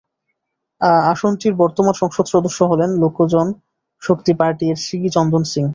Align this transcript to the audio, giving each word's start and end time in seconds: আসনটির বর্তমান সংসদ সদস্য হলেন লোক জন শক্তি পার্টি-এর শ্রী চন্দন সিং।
আসনটির 1.05 1.53
বর্তমান 1.53 1.93
সংসদ 1.93 2.25
সদস্য 2.25 2.59
হলেন 2.63 2.89
লোক 2.97 3.17
জন 3.27 3.47
শক্তি 4.01 4.31
পার্টি-এর 4.33 4.77
শ্রী 4.77 4.97
চন্দন 5.09 5.43
সিং। 5.43 5.65